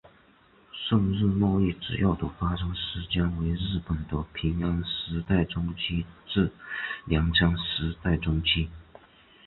[0.73, 6.51] 宋日贸易主要的发生时间为日本的平安时代中期至
[7.05, 8.67] 镰仓时代中期。